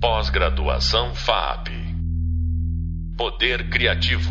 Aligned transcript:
Pós-graduação 0.00 1.12
FAP. 1.12 1.70
Poder 3.16 3.68
Criativo. 3.68 4.30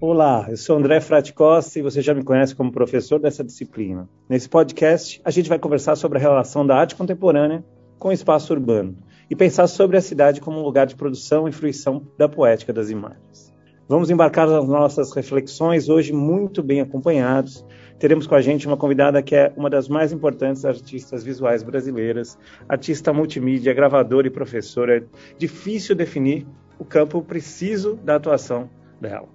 Olá, 0.00 0.46
eu 0.48 0.56
sou 0.56 0.78
André 0.78 1.02
Fraticosta 1.02 1.78
e 1.78 1.82
você 1.82 2.00
já 2.00 2.14
me 2.14 2.24
conhece 2.24 2.54
como 2.54 2.72
professor 2.72 3.20
dessa 3.20 3.44
disciplina. 3.44 4.08
Nesse 4.26 4.48
podcast, 4.48 5.20
a 5.22 5.30
gente 5.30 5.50
vai 5.50 5.58
conversar 5.58 5.96
sobre 5.96 6.16
a 6.16 6.20
relação 6.20 6.66
da 6.66 6.74
arte 6.74 6.94
contemporânea 6.94 7.62
com 7.98 8.08
o 8.08 8.12
espaço 8.12 8.54
urbano 8.54 8.96
e 9.28 9.36
pensar 9.36 9.66
sobre 9.66 9.98
a 9.98 10.00
cidade 10.00 10.40
como 10.40 10.58
um 10.58 10.64
lugar 10.64 10.86
de 10.86 10.96
produção 10.96 11.46
e 11.46 11.52
fruição 11.52 12.06
da 12.16 12.26
poética 12.26 12.72
das 12.72 12.88
imagens. 12.88 13.52
Vamos 13.86 14.08
embarcar 14.08 14.46
nas 14.46 14.66
nossas 14.66 15.12
reflexões 15.12 15.90
hoje 15.90 16.10
muito 16.10 16.62
bem 16.62 16.80
acompanhados. 16.80 17.66
Teremos 18.00 18.26
com 18.26 18.34
a 18.34 18.40
gente 18.40 18.66
uma 18.66 18.78
convidada 18.78 19.22
que 19.22 19.36
é 19.36 19.52
uma 19.54 19.68
das 19.68 19.86
mais 19.86 20.10
importantes 20.10 20.64
artistas 20.64 21.22
visuais 21.22 21.62
brasileiras, 21.62 22.38
artista 22.66 23.12
multimídia, 23.12 23.74
gravadora 23.74 24.26
e 24.26 24.30
professora. 24.30 24.96
É 24.96 25.02
difícil 25.36 25.94
definir 25.94 26.46
o 26.78 26.84
campo 26.84 27.20
preciso 27.20 27.96
da 27.96 28.16
atuação 28.16 28.70
dela. 28.98 29.28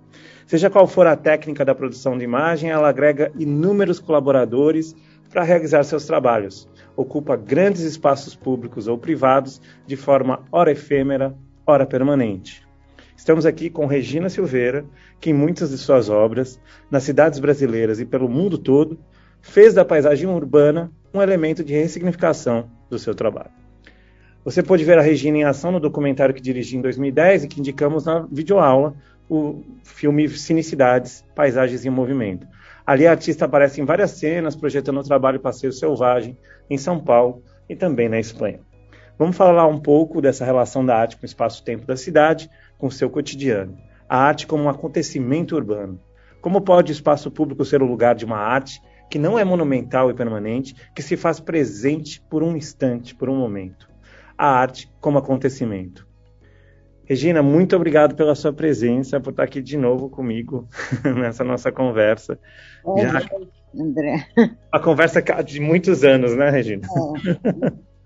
Seja 0.47 0.67
qual 0.67 0.87
for 0.87 1.05
a 1.05 1.15
técnica 1.15 1.63
da 1.63 1.75
produção 1.75 2.17
de 2.17 2.23
imagem, 2.23 2.71
ela 2.71 2.89
agrega 2.89 3.31
inúmeros 3.37 3.99
colaboradores 3.99 4.95
para 5.29 5.43
realizar 5.43 5.83
seus 5.83 6.05
trabalhos. 6.05 6.67
Ocupa 6.97 7.35
grandes 7.35 7.83
espaços 7.83 8.35
públicos 8.35 8.87
ou 8.87 8.97
privados 8.97 9.61
de 9.85 9.95
forma 9.95 10.43
ora 10.51 10.71
efêmera, 10.71 11.37
ora 11.67 11.85
permanente. 11.85 12.64
Estamos 13.15 13.45
aqui 13.45 13.69
com 13.69 13.85
Regina 13.85 14.29
Silveira, 14.29 14.85
que 15.19 15.29
em 15.29 15.33
muitas 15.33 15.69
de 15.69 15.77
suas 15.77 16.09
obras, 16.09 16.59
nas 16.91 17.03
cidades 17.03 17.39
brasileiras 17.39 17.99
e 17.99 18.05
pelo 18.05 18.27
mundo 18.27 18.57
todo, 18.57 18.99
fez 19.41 19.73
da 19.73 19.85
paisagem 19.85 20.27
urbana 20.27 20.91
um 21.13 21.21
elemento 21.21 21.63
de 21.63 21.73
ressignificação 21.73 22.69
do 22.89 22.99
seu 22.99 23.15
trabalho. 23.15 23.51
Você 24.43 24.61
pode 24.61 24.83
ver 24.83 24.99
a 24.99 25.01
Regina 25.01 25.37
em 25.37 25.43
ação 25.43 25.71
no 25.71 25.79
documentário 25.79 26.35
que 26.35 26.41
dirigi 26.41 26.77
em 26.77 26.81
2010 26.81 27.45
e 27.45 27.47
que 27.47 27.59
indicamos 27.59 28.05
na 28.05 28.27
videoaula 28.31 28.95
o 29.29 29.63
filme 29.83 30.29
Cinicidades, 30.29 31.25
Paisagens 31.33 31.85
em 31.85 31.89
Movimento. 31.89 32.45
Ali 32.85 33.07
a 33.07 33.11
artista 33.11 33.45
aparece 33.45 33.81
em 33.81 33.85
várias 33.85 34.11
cenas, 34.11 34.55
projetando 34.55 34.99
o 34.99 35.03
trabalho 35.03 35.39
Passeio 35.39 35.73
Selvagem, 35.73 36.37
em 36.69 36.77
São 36.77 36.99
Paulo 36.99 37.41
e 37.67 37.75
também 37.75 38.07
na 38.07 38.19
Espanha. 38.19 38.59
Vamos 39.17 39.35
falar 39.35 39.65
um 39.65 39.79
pouco 39.79 40.21
dessa 40.21 40.43
relação 40.43 40.85
da 40.85 40.95
arte 40.95 41.15
com 41.15 41.23
o 41.23 41.25
espaço-tempo 41.25 41.87
da 41.87 41.95
cidade, 41.95 42.49
com 42.85 42.89
o 42.89 42.91
seu 42.91 43.09
cotidiano. 43.09 43.75
A 44.07 44.19
arte 44.19 44.45
como 44.45 44.65
um 44.65 44.69
acontecimento 44.69 45.55
urbano. 45.55 45.99
Como 46.39 46.61
pode 46.61 46.91
o 46.91 46.93
espaço 46.93 47.31
público 47.31 47.65
ser 47.65 47.81
o 47.81 47.87
lugar 47.87 48.13
de 48.13 48.25
uma 48.25 48.37
arte 48.37 48.79
que 49.09 49.17
não 49.17 49.39
é 49.39 49.43
monumental 49.43 50.11
e 50.11 50.13
permanente, 50.13 50.75
que 50.93 51.01
se 51.01 51.17
faz 51.17 51.39
presente 51.39 52.21
por 52.29 52.43
um 52.43 52.55
instante, 52.55 53.15
por 53.15 53.27
um 53.27 53.35
momento? 53.35 53.89
A 54.37 54.47
arte 54.47 54.91
como 55.01 55.17
acontecimento. 55.17 56.07
Regina, 57.05 57.41
muito 57.41 57.75
obrigado 57.75 58.15
pela 58.15 58.35
sua 58.35 58.53
presença, 58.53 59.19
por 59.19 59.31
estar 59.31 59.43
aqui 59.43 59.61
de 59.61 59.77
novo 59.77 60.07
comigo 60.07 60.67
nessa 61.17 61.43
nossa 61.43 61.71
conversa. 61.71 62.37
É, 62.97 63.09
Já... 63.09 63.21
André. 63.75 64.27
A 64.71 64.79
conversa 64.79 65.23
de 65.43 65.59
muitos 65.59 66.03
anos, 66.03 66.35
né, 66.35 66.51
Regina? 66.51 66.87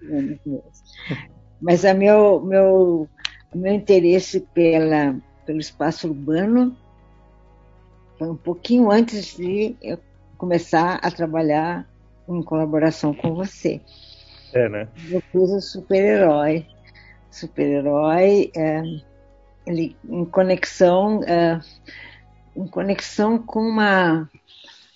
É, 0.01 0.61
mas 1.61 1.83
a 1.83 1.93
meu, 1.93 2.41
meu, 2.41 3.09
meu 3.57 3.73
interesse 3.73 4.41
pela, 4.53 5.15
pelo 5.45 5.59
espaço 5.59 6.07
urbano 6.07 6.75
foi 8.17 8.29
um 8.29 8.35
pouquinho 8.35 8.91
antes 8.91 9.35
de 9.35 9.75
eu 9.81 9.97
começar 10.37 10.95
a 10.95 11.09
trabalhar 11.09 11.87
em 12.27 12.43
colaboração 12.43 13.13
com 13.13 13.33
você. 13.33 13.81
É, 14.53 14.67
né? 14.69 14.87
Eu 15.09 15.21
fiz 15.21 15.49
o 15.49 15.61
super-herói 15.61 16.65
super-herói 17.31 18.51
é, 18.55 18.81
ele, 19.65 19.95
em 20.07 20.25
conexão 20.25 21.21
é, 21.23 21.59
em 22.55 22.67
conexão 22.67 23.37
com 23.37 23.59
uma, 23.59 24.29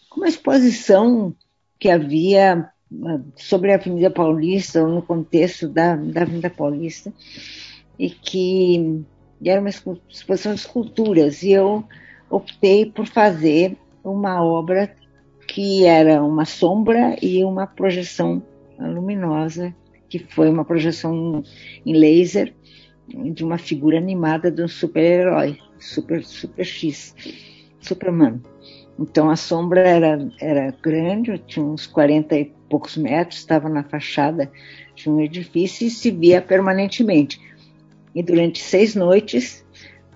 com 0.10 0.22
uma 0.22 0.28
exposição 0.28 1.34
que 1.80 1.90
havia 1.90 2.70
é, 2.92 3.20
sobre 3.36 3.72
a 3.72 3.76
Avenida 3.76 4.10
Paulista, 4.10 4.86
no 4.86 5.02
contexto 5.02 5.68
da, 5.68 5.96
da 5.96 6.22
Avenida 6.24 6.50
Paulista, 6.50 7.14
e 7.98 8.10
que 8.10 9.04
era 9.46 9.60
uma 9.60 9.70
exposição 9.70 10.54
de 10.54 10.60
esculturas, 10.60 11.44
e 11.44 11.52
eu 11.52 11.84
optei 12.30 12.86
por 12.86 13.06
fazer 13.06 13.78
uma 14.04 14.44
obra 14.44 14.94
que 15.48 15.86
era 15.86 16.24
uma 16.24 16.46
sombra 16.46 17.16
e 17.22 17.44
uma 17.44 17.68
projeção 17.68 18.42
luminosa 18.80 19.74
que 20.14 20.20
foi 20.20 20.48
uma 20.48 20.64
projeção 20.64 21.44
em 21.84 21.98
laser 21.98 22.54
de 23.08 23.44
uma 23.44 23.58
figura 23.58 23.98
animada 23.98 24.52
de 24.52 24.62
um 24.62 24.68
super-herói, 24.68 25.58
super, 25.80 26.24
super 26.24 26.64
X, 26.64 27.16
Superman. 27.82 28.40
Então 29.00 29.28
a 29.28 29.36
sombra 29.36 29.82
era, 29.82 30.30
era 30.40 30.72
grande, 30.84 31.40
tinha 31.48 31.66
uns 31.66 31.88
40 31.88 32.38
e 32.38 32.54
poucos 32.70 32.96
metros, 32.96 33.40
estava 33.40 33.68
na 33.68 33.84
fachada 33.84 34.52
de 34.94 35.10
um 35.10 35.20
edifício 35.20 35.88
e 35.88 35.90
se 35.90 36.12
via 36.12 36.40
permanentemente. 36.40 37.42
E 38.16 38.22
durante 38.22 38.62
seis 38.62 38.96
noites, 38.96 39.66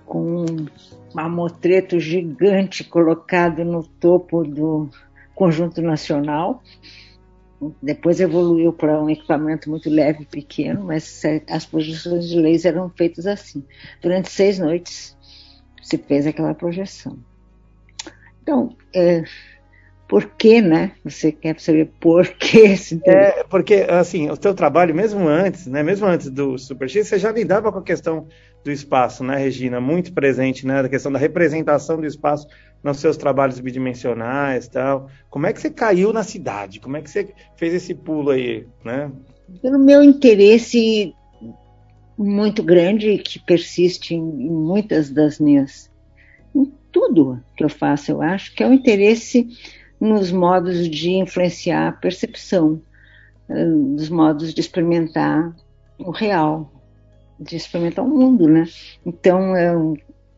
com 0.05 0.45
um 0.45 0.67
mamotreto 1.13 1.99
gigante 1.99 2.83
colocado 2.83 3.63
no 3.65 3.83
topo 3.83 4.43
do 4.43 4.89
Conjunto 5.33 5.81
Nacional, 5.81 6.61
depois 7.81 8.19
evoluiu 8.19 8.71
para 8.71 9.01
um 9.01 9.09
equipamento 9.09 9.69
muito 9.69 9.89
leve 9.89 10.23
e 10.23 10.25
pequeno, 10.25 10.83
mas 10.83 11.23
as 11.49 11.65
projeções 11.65 12.27
de 12.29 12.39
laser 12.39 12.73
eram 12.73 12.89
feitas 12.89 13.25
assim. 13.25 13.63
Durante 14.01 14.29
seis 14.29 14.59
noites 14.59 15.17
se 15.81 15.97
fez 15.97 16.27
aquela 16.27 16.53
projeção. 16.53 17.17
Então, 18.43 18.75
é, 18.93 19.23
por 20.07 20.25
que, 20.25 20.61
né? 20.61 20.93
Você 21.03 21.31
quer 21.31 21.59
saber 21.59 21.91
por 21.99 22.25
que? 22.27 22.75
É, 23.05 23.43
porque, 23.43 23.85
assim, 23.89 24.29
o 24.29 24.37
teu 24.37 24.53
trabalho, 24.55 24.95
mesmo 24.95 25.27
antes, 25.27 25.67
né? 25.67 25.83
Mesmo 25.83 26.07
antes 26.07 26.29
do 26.29 26.57
Super 26.57 26.89
X, 26.89 27.07
você 27.07 27.19
já 27.19 27.31
lidava 27.31 27.71
com 27.71 27.79
a 27.79 27.83
questão 27.83 28.27
do 28.63 28.71
espaço, 28.71 29.23
né, 29.23 29.37
Regina? 29.37 29.81
Muito 29.81 30.13
presente, 30.13 30.65
né? 30.65 30.81
Da 30.81 30.89
questão 30.89 31.11
da 31.11 31.19
representação 31.19 31.99
do 31.99 32.05
espaço 32.05 32.47
nos 32.83 32.99
seus 32.99 33.17
trabalhos 33.17 33.59
bidimensionais 33.59 34.67
tal. 34.67 35.09
Como 35.29 35.45
é 35.45 35.53
que 35.53 35.59
você 35.59 35.69
caiu 35.69 36.13
na 36.13 36.23
cidade? 36.23 36.79
Como 36.79 36.95
é 36.95 37.01
que 37.01 37.09
você 37.09 37.33
fez 37.57 37.73
esse 37.73 37.93
pulo 37.93 38.31
aí, 38.31 38.65
né? 38.85 39.11
Pelo 39.61 39.79
meu 39.79 40.01
interesse 40.01 41.13
muito 42.17 42.63
grande 42.63 43.17
que 43.17 43.39
persiste 43.39 44.15
em, 44.15 44.21
muitas 44.21 45.09
das 45.09 45.39
minhas 45.39 45.91
em 46.55 46.71
tudo 46.91 47.39
que 47.55 47.63
eu 47.63 47.69
faço, 47.69 48.11
eu 48.11 48.21
acho 48.21 48.55
que 48.55 48.63
é 48.63 48.67
o 48.67 48.73
interesse 48.73 49.47
nos 49.99 50.31
modos 50.31 50.89
de 50.89 51.11
influenciar 51.11 51.87
a 51.87 51.91
percepção, 51.91 52.81
nos 53.49 54.09
modos 54.09 54.53
de 54.53 54.61
experimentar 54.61 55.55
o 55.97 56.11
real, 56.11 56.71
de 57.39 57.55
experimentar 57.55 58.05
o 58.05 58.07
mundo, 58.07 58.47
né? 58.47 58.65
Então, 59.05 59.55
é 59.55 59.73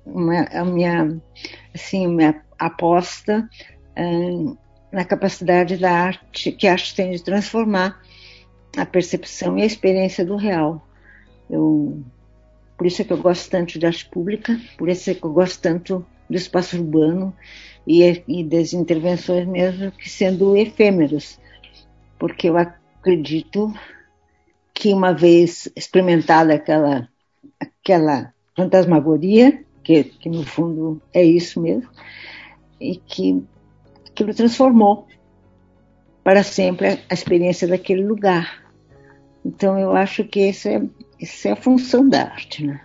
uma, 0.06 0.42
a 0.44 0.66
minha, 0.66 1.20
assim, 1.74 2.08
minha 2.08 2.42
aposta 2.58 3.50
uh, 3.98 4.58
na 4.92 5.06
capacidade 5.06 5.78
da 5.78 5.92
arte, 5.92 6.52
que 6.52 6.68
a 6.68 6.74
arte 6.74 6.96
tem 6.96 7.12
de 7.12 7.24
transformar 7.24 8.02
a 8.78 8.86
percepção 8.86 9.58
e 9.58 9.64
a 9.64 9.66
experiência 9.66 10.26
do 10.26 10.36
real. 10.36 10.86
Eu, 11.50 12.02
por 12.78 12.88
isso 12.88 13.02
é 13.02 13.06
que 13.06 13.14
eu 13.14 13.18
gosto 13.18 13.50
tanto 13.50 13.80
de 13.80 13.86
arte 13.86 14.06
pública, 14.06 14.60
por 14.78 14.90
isso 14.90 15.10
é 15.10 15.14
que 15.14 15.24
eu 15.24 15.34
gosto 15.34 15.62
tanto 15.62 16.06
do 16.30 16.38
espaço 16.38 16.78
urbano 16.78 17.36
e, 17.90 18.24
e 18.28 18.44
das 18.44 18.72
intervenções 18.72 19.48
mesmo 19.48 19.92
que 19.92 20.08
sendo 20.08 20.56
efêmeras, 20.56 21.40
porque 22.20 22.48
eu 22.48 22.56
acredito 22.56 23.74
que 24.72 24.94
uma 24.94 25.12
vez 25.12 25.68
experimentada 25.76 26.54
aquela 26.54 27.10
aquela 27.60 28.32
fantasmagoria 28.56 29.66
que, 29.84 30.04
que 30.04 30.30
no 30.30 30.46
fundo 30.46 31.02
é 31.12 31.24
isso 31.24 31.60
mesmo, 31.60 31.90
e 32.80 32.96
que 32.96 33.44
aquilo 34.08 34.36
transformou 34.36 35.08
para 36.24 36.44
sempre 36.44 37.00
a 37.10 37.14
experiência 37.14 37.68
daquele 37.68 38.06
lugar. 38.06 38.64
Então 39.44 39.80
eu 39.80 39.96
acho 39.96 40.24
que 40.26 40.42
essa 40.42 40.70
é, 40.70 40.82
essa 41.20 41.50
é 41.50 41.52
a 41.54 41.56
função 41.56 42.08
da 42.08 42.22
arte, 42.22 42.68
né? 42.68 42.82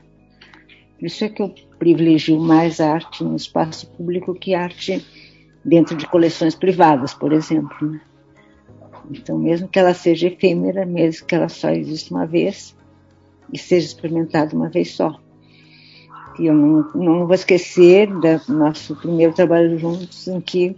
Isso 1.01 1.25
é 1.25 1.29
que 1.29 1.43
eu 1.43 1.55
privilegio 1.79 2.39
mais 2.39 2.81
a 2.81 2.93
arte 2.93 3.23
no 3.23 3.37
espaço 3.37 3.87
público 3.89 4.35
que 4.35 4.55
arte 4.55 5.05
dentro 5.65 5.97
de 5.97 6.07
coleções 6.07 6.55
privadas, 6.55 7.13
por 7.13 7.33
exemplo. 7.33 7.91
Né? 7.91 8.01
Então, 9.11 9.39
mesmo 9.39 9.69
que 9.69 9.79
ela 9.79 9.95
seja 9.95 10.29
efêmera, 10.29 10.87
mesmo 10.87 11.27
que 11.27 11.35
ela 11.35 11.49
só 11.49 11.71
exista 11.71 12.15
uma 12.15 12.27
vez 12.27 12.75
e 13.53 13.59
seja 13.59 13.87
experimentada 13.87 14.55
uma 14.55 14.69
vez 14.69 14.93
só. 14.93 15.19
E 16.39 16.47
eu 16.47 16.55
não, 16.55 16.91
não 16.95 17.27
vou 17.27 17.35
esquecer 17.35 18.09
do 18.09 18.55
nosso 18.55 18.97
primeiro 18.97 19.33
trabalho 19.33 19.79
juntos, 19.79 20.27
em 20.27 20.41
que 20.41 20.75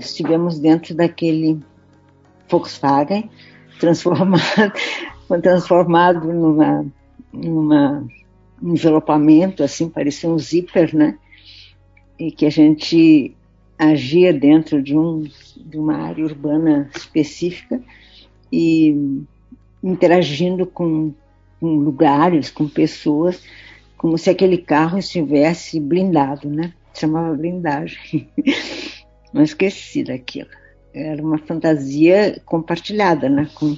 estivemos 0.00 0.58
dentro 0.58 0.94
daquele 0.94 1.60
Volkswagen 2.48 3.30
transformado, 3.78 4.72
transformado 5.42 6.32
numa, 6.32 6.86
numa 7.32 8.00
um 8.00 8.08
envelopamento, 8.62 9.62
assim, 9.62 9.88
parecia 9.88 10.28
um 10.28 10.38
zíper, 10.38 10.94
né? 10.94 11.18
E 12.18 12.30
que 12.30 12.46
a 12.46 12.50
gente 12.50 13.34
agia 13.78 14.32
dentro 14.32 14.82
de, 14.82 14.96
um, 14.96 15.24
de 15.56 15.78
uma 15.78 15.96
área 15.96 16.24
urbana 16.24 16.90
específica 16.94 17.80
e 18.50 19.24
interagindo 19.82 20.66
com, 20.66 21.12
com 21.60 21.76
lugares, 21.76 22.50
com 22.50 22.68
pessoas, 22.68 23.42
como 23.96 24.16
se 24.16 24.30
aquele 24.30 24.58
carro 24.58 24.98
estivesse 24.98 25.78
blindado, 25.78 26.48
né? 26.48 26.72
Chamava 26.94 27.34
blindagem. 27.34 28.28
Não 29.32 29.42
esqueci 29.42 30.02
daquilo. 30.02 30.48
Era 30.94 31.22
uma 31.22 31.38
fantasia 31.38 32.40
compartilhada, 32.46 33.28
né? 33.28 33.48
Com, 33.54 33.76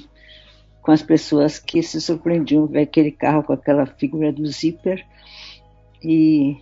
com 0.89 0.93
as 0.93 1.03
pessoas 1.03 1.59
que 1.59 1.83
se 1.83 2.01
surpreendiam 2.01 2.65
ver 2.65 2.81
aquele 2.81 3.11
carro 3.11 3.43
com 3.43 3.53
aquela 3.53 3.85
figura 3.85 4.33
do 4.33 4.47
zíper 4.47 5.05
e, 6.01 6.57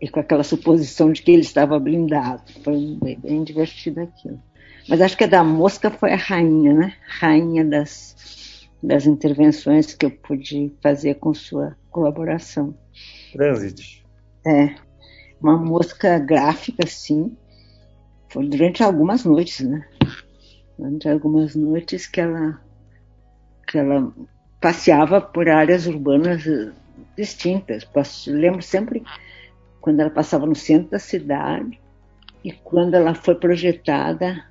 e 0.00 0.08
com 0.08 0.18
aquela 0.18 0.42
suposição 0.42 1.12
de 1.12 1.22
que 1.22 1.30
ele 1.30 1.42
estava 1.42 1.78
blindado. 1.78 2.42
Foi 2.64 2.98
bem, 3.00 3.16
bem 3.20 3.44
divertido 3.44 4.00
aquilo. 4.00 4.42
Mas 4.88 5.00
acho 5.00 5.16
que 5.16 5.22
a 5.22 5.28
da 5.28 5.44
mosca 5.44 5.88
foi 5.88 6.12
a 6.12 6.16
rainha, 6.16 6.74
né? 6.74 6.94
Rainha 7.06 7.64
das, 7.64 8.66
das 8.82 9.06
intervenções 9.06 9.94
que 9.94 10.04
eu 10.04 10.10
pude 10.10 10.74
fazer 10.82 11.14
com 11.20 11.32
sua 11.32 11.76
colaboração. 11.92 12.76
Transit. 13.32 14.04
É. 14.44 14.74
Uma 15.40 15.56
mosca 15.56 16.18
gráfica, 16.18 16.84
sim. 16.88 17.36
Foi 18.30 18.48
durante 18.48 18.82
algumas 18.82 19.24
noites, 19.24 19.60
né? 19.60 19.86
Durante 20.76 21.08
algumas 21.08 21.54
noites 21.54 22.08
que 22.08 22.20
ela, 22.20 22.60
que 23.70 23.78
ela 23.78 24.12
passeava 24.60 25.20
por 25.20 25.48
áreas 25.48 25.86
urbanas 25.86 26.44
eh, 26.44 26.72
distintas. 27.16 27.88
Lembro 28.26 28.60
sempre 28.60 29.02
quando 29.80 30.00
ela 30.00 30.10
passava 30.10 30.44
no 30.44 30.56
centro 30.56 30.90
da 30.90 30.98
cidade 30.98 31.80
e 32.44 32.50
quando 32.50 32.94
ela 32.94 33.14
foi 33.14 33.36
projetada 33.36 34.44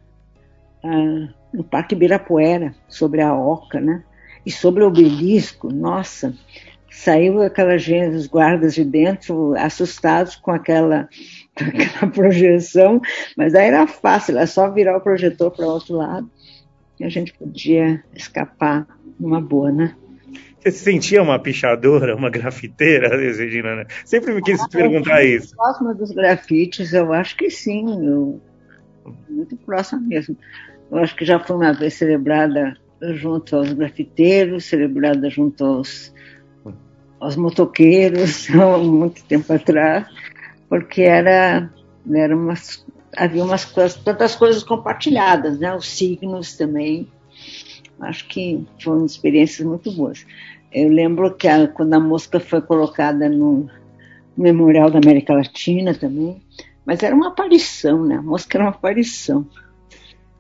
ah, 0.83 1.27
no 1.54 1.63
Parque 1.66 1.95
Ibirapuera, 1.95 2.74
sobre 2.88 3.21
a 3.21 3.33
Oca, 3.33 3.81
né? 3.81 4.04
E 4.45 4.51
sobre 4.51 4.83
o 4.83 4.88
obelisco, 4.88 5.71
nossa, 5.71 6.33
saiu 6.89 7.42
aquela 7.42 7.77
gente, 7.77 8.16
os 8.16 8.25
guardas 8.25 8.74
de 8.74 8.86
dentro, 8.86 9.54
assustados 9.57 10.38
com 10.38 10.51
aquela, 10.51 11.10
com 11.57 11.66
aquela 11.66 12.12
projeção, 12.12 13.01
mas 13.36 13.54
aí 13.54 13.68
era 13.68 13.86
fácil, 13.86 14.38
era 14.38 14.48
só 14.48 14.71
virar 14.71 14.95
o 14.95 15.01
projetor 15.01 15.51
para 15.51 15.66
o 15.66 15.69
outro 15.71 15.98
lado 15.98 16.31
e 17.00 17.06
a 17.06 17.10
gente 17.10 17.34
podia 17.34 18.04
escapar 18.13 18.88
numa 19.19 19.42
boa, 19.42 19.72
né? 19.72 19.96
Você 20.60 20.72
se 20.72 20.84
sentia 20.84 21.24
uma 21.24 21.40
pichadora, 21.40 22.16
uma 22.16 22.30
grafiteira, 22.30 23.16
Regina? 23.16 23.78
Né? 23.78 23.86
Sempre 24.06 24.34
me 24.34 24.42
quis 24.42 24.60
ah, 24.60 24.68
perguntar 24.69 25.24
isso. 25.24 25.56
Próxima 25.56 25.94
dos 25.94 26.12
grafites, 26.12 26.94
eu 26.94 27.13
acho 27.13 27.38
que 27.38 27.50
sim, 27.50 28.06
eu, 28.06 28.42
muito 29.30 29.56
próxima 29.57 30.01
mesmo. 30.01 30.36
Eu 30.92 30.98
acho 30.98 31.16
que 31.16 31.24
já 31.24 31.40
foi 31.40 31.56
uma 31.56 31.74
vez 31.74 31.94
celebrada 31.94 32.75
junto 33.13 33.56
aos 33.56 33.72
grafiteiros, 33.72 34.66
celebrada 34.66 35.30
junto 35.30 35.63
aos 35.63 36.13
aos 37.19 37.36
motoqueiros, 37.36 38.48
muito 38.81 39.24
tempo 39.25 39.52
atrás, 39.52 40.07
porque 40.69 41.02
era, 41.02 41.69
era 42.10 42.36
umas, 42.36 42.86
havia 43.19 43.44
umas 43.44 43.66
coisas, 43.66 43.95
tantas 43.95 44.36
coisas 44.36 44.63
compartilhadas, 44.63 45.60
né? 45.60 45.75
Os 45.75 45.88
signos 45.88 46.56
também. 46.56 47.07
Acho 48.00 48.27
que 48.27 48.66
foram 48.81 49.06
experiências 49.06 49.68
muito 49.68 49.92
boas. 49.92 50.25
Eu 50.71 50.89
lembro 50.89 51.36
que 51.36 51.48
a, 51.48 51.68
quando 51.68 51.94
a 51.94 52.00
mosca 52.00 52.39
foi 52.39 52.62
colocada 52.62 53.27
no 53.27 53.69
Memorial 54.38 54.89
da 54.89 55.00
América 55.00 55.33
Latina 55.33 55.94
também, 55.94 56.42
mas 56.86 57.04
era 57.04 57.13
uma 57.13 57.27
aparição, 57.27 58.06
né? 58.06 58.16
A 58.16 58.21
mosca 58.21 58.57
era 58.57 58.63
uma 58.63 58.71
aparição. 58.71 59.45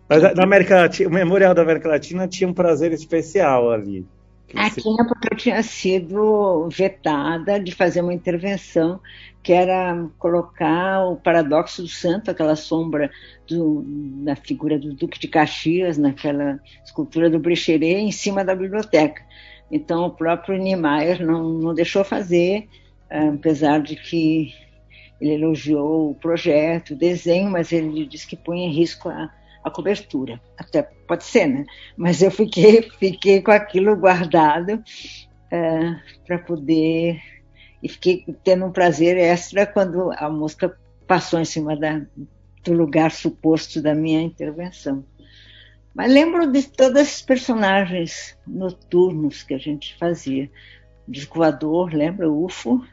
Mas 0.07 0.23
na 0.23 0.43
América 0.43 0.77
Latina, 0.77 1.09
o 1.09 1.13
Memorial 1.13 1.53
da 1.53 1.61
América 1.61 1.89
Latina 1.89 2.27
tinha 2.27 2.49
um 2.49 2.53
prazer 2.53 2.93
especial 2.93 3.71
ali. 3.71 4.07
Ah, 4.55 4.69
tinha 4.69 5.05
porque 5.05 5.31
eu 5.31 5.37
tinha 5.37 5.61
sido 5.61 6.67
vetada 6.69 7.59
de 7.59 7.71
fazer 7.73 8.01
uma 8.01 8.13
intervenção 8.13 8.99
que 9.43 9.53
era 9.53 10.07
colocar 10.17 11.05
o 11.05 11.15
paradoxo 11.15 11.81
do 11.81 11.87
santo, 11.87 12.31
aquela 12.31 12.55
sombra 12.55 13.09
do, 13.47 13.83
da 14.23 14.35
figura 14.35 14.77
do 14.77 14.93
Duque 14.93 15.19
de 15.19 15.27
Caxias, 15.27 15.97
naquela 15.97 16.59
escultura 16.83 17.29
do 17.29 17.39
Brecheret, 17.39 18.01
em 18.01 18.11
cima 18.11 18.43
da 18.43 18.55
biblioteca. 18.55 19.23
Então 19.71 20.05
o 20.05 20.11
próprio 20.11 20.57
Niemeyer 20.57 21.25
não, 21.25 21.49
não 21.49 21.73
deixou 21.73 22.03
fazer, 22.03 22.67
apesar 23.09 23.81
de 23.81 23.95
que 23.95 24.53
ele 25.21 25.33
elogiou 25.33 26.11
o 26.11 26.15
projeto, 26.15 26.91
o 26.91 26.97
desenho, 26.97 27.49
mas 27.49 27.71
ele 27.71 28.05
disse 28.05 28.27
que 28.27 28.35
põe 28.37 28.59
em 28.59 28.71
risco 28.71 29.09
a, 29.09 29.29
a 29.63 29.69
cobertura. 29.69 30.41
Até 30.57 30.83
pode 30.83 31.23
ser, 31.23 31.47
né? 31.47 31.65
Mas 31.97 32.21
eu 32.21 32.31
fiquei, 32.31 32.89
fiquei 32.99 33.41
com 33.41 33.51
aquilo 33.51 33.95
guardado 33.95 34.83
é, 35.51 35.95
para 36.25 36.39
poder. 36.39 37.21
E 37.81 37.87
fiquei 37.87 38.25
tendo 38.43 38.65
um 38.65 38.71
prazer 38.71 39.17
extra 39.17 39.65
quando 39.65 40.11
a 40.11 40.29
mosca 40.29 40.77
passou 41.07 41.39
em 41.39 41.45
cima 41.45 41.75
da, 41.77 42.01
do 42.63 42.73
lugar 42.73 43.11
suposto 43.11 43.81
da 43.81 43.95
minha 43.95 44.21
intervenção. 44.21 45.05
Mas 45.93 46.11
lembro 46.11 46.51
de 46.51 46.63
todos 46.63 47.01
esses 47.01 47.21
personagens 47.21 48.37
noturnos 48.45 49.43
que 49.43 49.53
a 49.53 49.57
gente 49.57 49.97
fazia. 49.97 50.49
Descoador, 51.07 51.93
lembra? 51.93 52.31
UFO. 52.31 52.85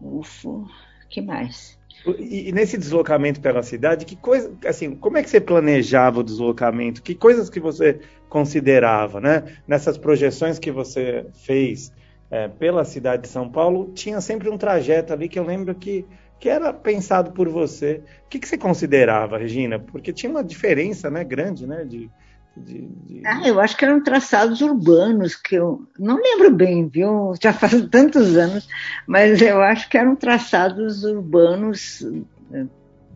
UFO, 0.00 0.68
que 1.08 1.20
mais? 1.20 1.78
E, 2.18 2.48
e, 2.48 2.52
nesse 2.52 2.76
deslocamento 2.76 3.40
pela 3.40 3.62
cidade, 3.62 4.04
que 4.04 4.16
coisa, 4.16 4.52
assim, 4.66 4.94
como 4.94 5.18
é 5.18 5.22
que 5.22 5.30
você 5.30 5.40
planejava 5.40 6.20
o 6.20 6.24
deslocamento? 6.24 7.02
Que 7.02 7.14
coisas 7.14 7.48
que 7.48 7.60
você 7.60 8.00
considerava, 8.28 9.20
né? 9.20 9.44
Nessas 9.66 9.96
projeções 9.96 10.58
que 10.58 10.70
você 10.70 11.26
fez 11.44 11.92
é, 12.30 12.48
pela 12.48 12.84
cidade 12.84 13.22
de 13.22 13.28
São 13.28 13.48
Paulo, 13.48 13.92
tinha 13.94 14.20
sempre 14.20 14.48
um 14.48 14.58
trajeto 14.58 15.12
ali 15.12 15.28
que 15.28 15.38
eu 15.38 15.44
lembro 15.44 15.74
que, 15.74 16.04
que 16.40 16.48
era 16.48 16.72
pensado 16.72 17.32
por 17.32 17.48
você. 17.48 18.02
O 18.24 18.28
que, 18.28 18.38
que 18.38 18.48
você 18.48 18.58
considerava, 18.58 19.38
Regina? 19.38 19.78
Porque 19.78 20.12
tinha 20.12 20.30
uma 20.30 20.42
diferença, 20.42 21.10
né, 21.10 21.22
grande, 21.22 21.66
né, 21.66 21.84
de, 21.84 22.10
de, 22.56 22.88
de... 23.06 23.22
Ah, 23.26 23.46
eu 23.46 23.60
acho 23.60 23.76
que 23.76 23.84
eram 23.84 24.02
traçados 24.02 24.60
urbanos, 24.60 25.34
que 25.34 25.54
eu 25.54 25.86
não 25.98 26.16
lembro 26.16 26.50
bem, 26.52 26.88
viu? 26.88 27.34
Já 27.42 27.52
faz 27.54 27.72
tantos 27.90 28.36
anos, 28.36 28.68
mas 29.06 29.40
eu 29.40 29.60
acho 29.60 29.88
que 29.88 29.96
eram 29.96 30.14
traçados 30.16 31.04
urbanos 31.04 32.04
eh, 32.52 32.66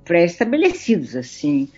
pré-estabelecidos, 0.05 1.17
assim, 1.17 1.69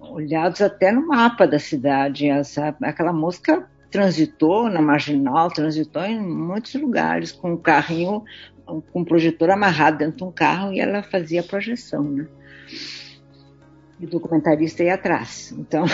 olhados 0.00 0.60
até 0.60 0.90
no 0.90 1.06
mapa 1.06 1.46
da 1.46 1.58
cidade. 1.58 2.28
Essa, 2.28 2.74
aquela 2.82 3.12
música 3.12 3.68
transitou 3.90 4.68
na 4.68 4.82
marginal, 4.82 5.50
transitou 5.50 6.02
em 6.02 6.20
muitos 6.20 6.74
lugares 6.74 7.30
com 7.30 7.52
um 7.52 7.56
carrinho, 7.56 8.24
com 8.64 8.82
um 9.00 9.04
projetor 9.04 9.50
amarrado 9.50 9.98
dentro 9.98 10.16
de 10.16 10.24
um 10.24 10.32
carro 10.32 10.72
e 10.72 10.80
ela 10.80 11.02
fazia 11.02 11.42
projeção, 11.42 12.02
né? 12.02 12.26
O 14.04 14.10
documentarista 14.10 14.82
ia 14.82 14.94
atrás. 14.94 15.54
Então, 15.58 15.84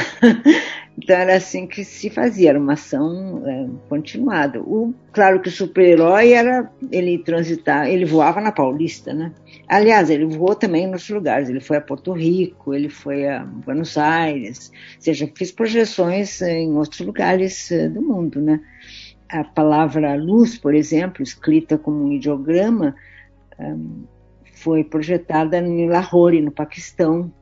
então 0.98 1.16
era 1.16 1.36
assim 1.36 1.66
que 1.66 1.84
se 1.84 2.10
fazia, 2.10 2.50
era 2.50 2.58
uma 2.58 2.74
ação 2.74 3.42
é, 3.46 3.68
continuada. 3.88 4.60
O, 4.60 4.94
claro 5.12 5.40
que 5.40 5.48
o 5.48 5.52
super-herói 5.52 6.32
era 6.32 6.70
ele 6.90 7.18
transitar, 7.18 7.88
ele 7.88 8.04
voava 8.04 8.40
na 8.40 8.52
Paulista, 8.52 9.12
né? 9.12 9.32
Aliás, 9.68 10.10
ele 10.10 10.26
voou 10.26 10.54
também 10.54 10.84
em 10.84 10.88
outros 10.88 11.10
lugares. 11.10 11.48
Ele 11.48 11.60
foi 11.60 11.76
a 11.76 11.80
Porto 11.80 12.12
Rico, 12.12 12.74
ele 12.74 12.88
foi 12.88 13.28
a 13.28 13.44
Buenos 13.44 13.96
Aires, 13.96 14.70
ou 14.96 15.02
seja, 15.02 15.30
fez 15.36 15.52
projeções 15.52 16.40
em 16.42 16.72
outros 16.74 17.00
lugares 17.00 17.70
é, 17.70 17.88
do 17.88 18.02
mundo, 18.02 18.40
né? 18.40 18.60
A 19.28 19.44
palavra 19.44 20.16
luz, 20.16 20.58
por 20.58 20.74
exemplo, 20.74 21.22
escrita 21.22 21.78
como 21.78 22.04
um 22.04 22.12
ideograma, 22.12 22.96
é, 23.58 23.74
foi 24.60 24.84
projetada 24.84 25.58
em 25.58 25.88
Lahore, 25.88 26.42
no 26.42 26.50
Paquistão, 26.50 27.32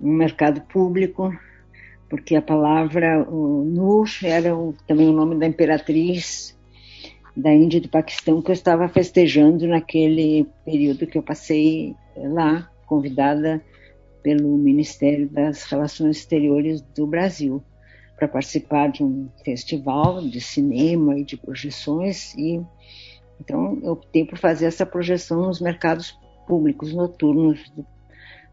no 0.00 0.12
mercado 0.12 0.60
público, 0.62 1.32
porque 2.08 2.36
a 2.36 2.42
palavra 2.42 3.24
Nur 3.24 4.06
era 4.22 4.54
o, 4.54 4.74
também 4.86 5.08
o 5.08 5.12
nome 5.12 5.38
da 5.38 5.46
imperatriz 5.46 6.58
da 7.36 7.52
Índia 7.52 7.78
e 7.78 7.80
do 7.80 7.88
Paquistão 7.88 8.42
que 8.42 8.50
eu 8.50 8.54
estava 8.54 8.88
festejando 8.88 9.66
naquele 9.66 10.46
período 10.64 11.06
que 11.06 11.16
eu 11.16 11.22
passei 11.22 11.94
lá, 12.16 12.70
convidada 12.86 13.62
pelo 14.22 14.56
Ministério 14.56 15.28
das 15.28 15.64
Relações 15.64 16.18
Exteriores 16.18 16.82
do 16.82 17.06
Brasil 17.06 17.62
para 18.16 18.28
participar 18.28 18.88
de 18.88 19.02
um 19.02 19.28
festival 19.44 20.20
de 20.22 20.40
cinema 20.40 21.18
e 21.18 21.24
de 21.24 21.36
projeções 21.36 22.34
e 22.34 22.60
então 23.40 23.80
eu 23.82 23.92
optei 23.92 24.24
por 24.24 24.38
fazer 24.38 24.66
essa 24.66 24.86
projeção 24.86 25.42
nos 25.46 25.60
mercados 25.60 26.16
públicos 26.46 26.92
noturnos 26.92 27.68
do 27.70 27.84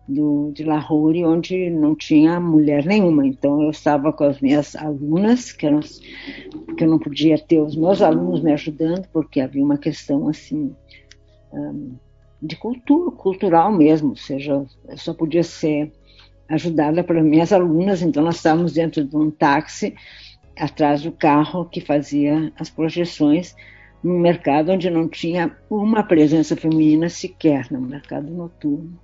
do, 0.10 0.52
de 0.52 0.64
Lahore, 0.64 1.24
onde 1.24 1.70
não 1.70 1.96
tinha 1.96 2.40
mulher 2.40 2.86
nenhuma. 2.86 3.26
Então 3.26 3.62
eu 3.62 3.70
estava 3.70 4.12
com 4.12 4.24
as 4.24 4.42
minhas 4.42 4.76
alunas, 4.76 5.52
que, 5.52 5.68
que 6.76 6.84
eu 6.84 6.90
não 6.90 7.00
podia 7.00 7.38
ter 7.38 7.62
os 7.62 7.76
meus 7.76 8.02
alunos 8.02 8.42
me 8.42 8.52
ajudando, 8.52 9.08
porque 9.14 9.40
havia 9.40 9.64
uma 9.64 9.78
questão 9.78 10.28
assim 10.28 10.76
um, 11.54 11.96
de 12.42 12.56
cultura, 12.56 13.12
cultural 13.12 13.72
mesmo, 13.72 14.10
ou 14.10 14.16
seja, 14.16 14.66
eu 14.88 14.98
só 14.98 15.14
podia 15.14 15.44
ser 15.44 15.92
ajudada 16.48 17.04
pelas 17.04 17.24
minhas 17.24 17.54
alunas, 17.54 18.02
então 18.02 18.24
nós 18.24 18.38
estávamos 18.38 18.74
dentro 18.74 19.04
de 19.06 19.16
um 19.16 19.30
táxi 19.30 19.94
atrás 20.58 21.04
do 21.04 21.12
carro 21.12 21.66
que 21.66 21.80
fazia 21.80 22.52
as 22.58 22.70
projeções 22.70 23.56
num 24.04 24.18
mercado 24.18 24.72
onde 24.72 24.90
não 24.90 25.08
tinha 25.08 25.56
uma 25.70 26.02
presença 26.04 26.56
feminina 26.56 27.10
sequer, 27.10 27.70
no 27.70 27.82
mercado 27.82 28.32
noturno 28.32 28.98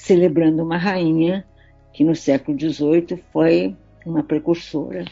celebrando 0.00 0.62
uma 0.62 0.78
rainha 0.78 1.44
que 1.92 2.02
no 2.02 2.16
século 2.16 2.58
XVIII 2.58 3.22
foi 3.32 3.76
uma 4.06 4.22
precursora 4.22 5.04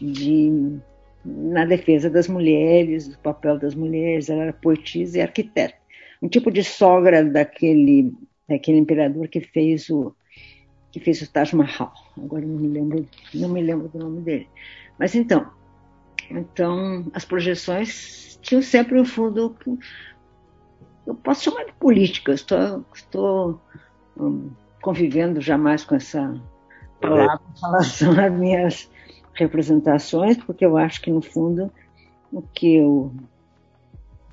de, 0.00 0.78
na 1.24 1.64
defesa 1.64 2.10
das 2.10 2.28
mulheres, 2.28 3.08
do 3.08 3.18
papel 3.18 3.58
das 3.58 3.74
mulheres, 3.74 4.28
ela 4.28 4.42
era 4.42 4.52
poetisa 4.52 5.18
e 5.18 5.20
arquiteta. 5.22 5.74
Um 6.22 6.28
tipo 6.28 6.50
de 6.50 6.62
sogra 6.62 7.24
daquele, 7.24 8.12
daquele 8.46 8.78
imperador 8.78 9.26
que 9.28 9.40
fez 9.40 9.88
o 9.88 10.14
que 10.92 11.00
fez 11.00 11.20
o 11.22 11.30
Taj 11.30 11.54
Mahal. 11.54 11.92
Agora 12.16 12.44
não 12.44 12.58
me 12.58 12.68
lembro, 12.68 13.06
não 13.34 13.48
me 13.48 13.62
lembro 13.62 13.88
do 13.88 13.98
nome 13.98 14.20
dele. 14.20 14.48
Mas 14.98 15.14
então, 15.14 15.50
então 16.30 17.06
as 17.12 17.24
projeções 17.24 18.38
tinham 18.42 18.62
sempre 18.62 18.98
um 18.98 19.04
fundo 19.04 19.56
eu 21.06 21.14
posso 21.14 21.44
chamar 21.44 21.64
de 21.64 21.72
política. 21.74 22.32
Estou, 22.32 22.84
estou 22.94 23.60
convivendo 24.80 25.40
jamais 25.40 25.84
com 25.84 25.94
essa 25.94 26.40
palavra 27.00 27.40
em 27.56 27.60
relação 27.60 28.20
às 28.20 28.32
minhas 28.32 28.90
representações, 29.34 30.36
porque 30.38 30.64
eu 30.64 30.76
acho 30.76 31.00
que, 31.02 31.10
no 31.10 31.20
fundo, 31.20 31.70
o 32.32 32.42
que, 32.42 32.76
eu, 32.76 33.12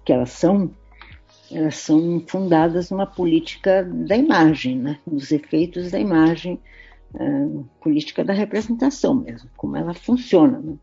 que 0.06 0.14
elas 0.14 0.32
são, 0.32 0.72
elas 1.52 1.76
são 1.76 2.24
fundadas 2.28 2.90
numa 2.90 3.06
política 3.06 3.84
da 3.84 4.16
imagem, 4.16 4.78
né? 4.78 5.00
dos 5.06 5.32
efeitos 5.32 5.92
da 5.92 6.00
imagem, 6.00 6.60
uh, 7.14 7.66
política 7.82 8.24
da 8.24 8.34
representação 8.34 9.16
mesmo, 9.16 9.50
como 9.58 9.78
ela 9.78 9.94
funciona 9.94 10.60
né? 10.60 10.76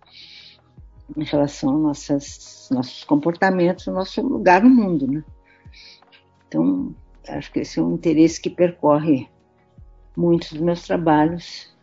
em 1.16 1.24
relação 1.24 1.70
aos 1.70 1.82
nossas, 1.82 2.68
nossos 2.70 3.04
comportamentos, 3.04 3.88
ao 3.88 3.94
nosso 3.94 4.20
lugar 4.22 4.62
no 4.62 4.70
mundo. 4.70 5.06
Né? 5.06 5.24
Então, 6.46 6.94
Acho 7.30 7.52
que 7.52 7.60
esse 7.60 7.78
é 7.78 7.82
um 7.82 7.94
interesse 7.94 8.40
que 8.40 8.50
percorre 8.50 9.28
muitos 10.16 10.52
dos 10.52 10.60
meus 10.60 10.82
trabalhos. 10.82 11.74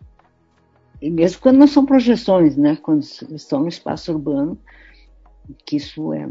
E 1.02 1.10
mesmo 1.10 1.42
quando 1.42 1.58
não 1.58 1.68
são 1.68 1.86
projeções, 1.86 2.58
né? 2.58 2.78
quando 2.82 3.02
estão 3.02 3.62
no 3.62 3.68
espaço 3.68 4.12
urbano, 4.12 4.58
que 5.66 5.78
isso 5.78 6.14
é, 6.14 6.28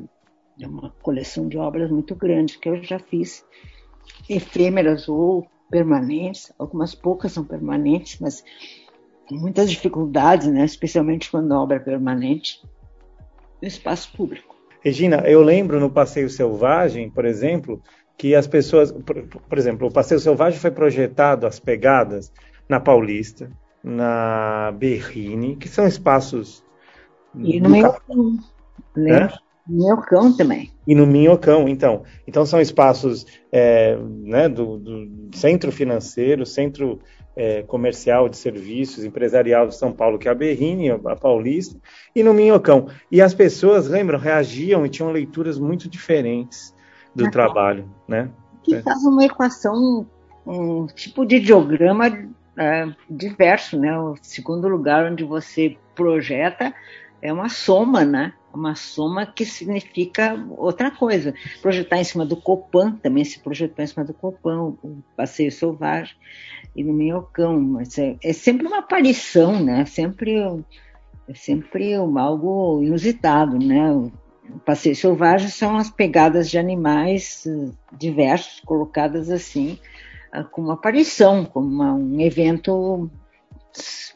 é 0.60 0.66
uma 0.66 0.90
coleção 1.02 1.48
de 1.48 1.56
obras 1.56 1.90
muito 1.90 2.14
grande 2.14 2.58
que 2.58 2.68
eu 2.68 2.82
já 2.82 2.98
fiz, 2.98 3.44
efêmeras 4.28 5.08
ou 5.08 5.46
permanentes, 5.70 6.52
algumas 6.58 6.94
poucas 6.94 7.32
são 7.32 7.44
permanentes, 7.44 8.18
mas 8.20 8.44
com 9.28 9.34
muitas 9.34 9.70
dificuldades, 9.70 10.48
né? 10.48 10.64
especialmente 10.64 11.30
quando 11.30 11.52
a 11.52 11.60
obra 11.60 11.76
é 11.76 11.80
permanente, 11.80 12.62
no 13.60 13.68
espaço 13.68 14.12
público. 14.16 14.54
Regina, 14.80 15.16
eu 15.26 15.42
lembro 15.42 15.80
no 15.80 15.90
Passeio 15.90 16.30
Selvagem, 16.30 17.10
por 17.10 17.24
exemplo, 17.24 17.82
que 18.16 18.34
as 18.34 18.46
pessoas, 18.46 18.90
por, 18.92 19.22
por, 19.24 19.58
exemplo, 19.58 19.88
o 19.88 19.92
Passeio 19.92 20.20
Selvagem 20.20 20.58
foi 20.58 20.70
projetado, 20.70 21.46
as 21.46 21.60
pegadas, 21.60 22.32
na 22.68 22.80
Paulista, 22.80 23.50
na 23.82 24.72
Berrine, 24.76 25.56
que 25.56 25.68
são 25.68 25.86
espaços. 25.86 26.64
E 27.34 27.60
no 27.60 27.68
Minhocão. 27.68 28.38
Né? 28.96 29.28
Minhocão 29.68 30.34
também. 30.34 30.70
E 30.86 30.94
no 30.94 31.06
Minhocão, 31.06 31.68
então. 31.68 32.04
Então 32.26 32.46
são 32.46 32.60
espaços 32.60 33.26
é, 33.52 33.96
né, 33.96 34.48
do, 34.48 34.78
do, 34.78 35.36
centro 35.36 35.70
financeiro, 35.70 36.46
centro 36.46 37.00
é, 37.36 37.62
comercial 37.62 38.28
de 38.28 38.36
serviços, 38.38 39.04
empresarial 39.04 39.66
de 39.66 39.76
São 39.76 39.92
Paulo, 39.92 40.18
que 40.18 40.28
é 40.28 40.30
a 40.30 40.34
Berrine, 40.34 40.90
a 40.90 41.16
Paulista, 41.16 41.78
e 42.14 42.22
no 42.22 42.32
Minhocão. 42.32 42.88
E 43.10 43.20
as 43.20 43.34
pessoas, 43.34 43.88
lembram, 43.88 44.18
reagiam 44.18 44.86
e 44.86 44.88
tinham 44.88 45.12
leituras 45.12 45.58
muito 45.58 45.88
diferentes 45.88 46.74
do 47.16 47.30
trabalho, 47.30 47.88
né? 48.06 48.30
Que 48.62 48.74
é. 48.74 48.82
faz 48.82 49.02
uma 49.04 49.24
equação, 49.24 50.06
um 50.46 50.86
tipo 50.86 51.24
de 51.24 51.40
diagrama 51.40 52.06
é, 52.56 52.88
diverso, 53.08 53.78
né? 53.78 53.98
O 53.98 54.16
segundo 54.20 54.68
lugar 54.68 55.10
onde 55.10 55.24
você 55.24 55.76
projeta 55.94 56.74
é 57.20 57.32
uma 57.32 57.48
soma, 57.48 58.04
né? 58.04 58.32
Uma 58.52 58.74
soma 58.74 59.26
que 59.26 59.44
significa 59.44 60.42
outra 60.56 60.90
coisa. 60.90 61.34
Projetar 61.60 61.98
em 61.98 62.04
cima 62.04 62.24
do 62.24 62.36
Copan, 62.36 62.92
também 63.02 63.24
se 63.24 63.38
projetou 63.38 63.84
em 63.84 63.88
cima 63.88 64.04
do 64.04 64.14
Copan, 64.14 64.74
o 64.82 65.02
Passeio 65.16 65.52
Selvagem 65.52 66.14
e 66.74 66.82
no 66.82 66.92
Minhocão, 66.92 67.60
mas 67.60 67.98
é, 67.98 68.16
é 68.22 68.32
sempre 68.32 68.66
uma 68.66 68.78
aparição, 68.78 69.62
né? 69.62 69.84
Sempre, 69.84 70.36
é 71.28 71.34
sempre 71.34 71.94
algo 71.94 72.82
inusitado, 72.82 73.58
né? 73.58 74.10
Passeios 74.64 74.98
selvagens 74.98 75.54
são 75.54 75.76
as 75.76 75.90
pegadas 75.90 76.50
de 76.50 76.58
animais 76.58 77.46
eh, 77.46 77.70
diversos 77.92 78.60
colocadas 78.60 79.30
assim, 79.30 79.78
ah, 80.32 80.44
como 80.44 80.70
aparição, 80.70 81.44
como 81.44 81.66
uma, 81.66 81.92
um 81.94 82.20
evento 82.20 83.10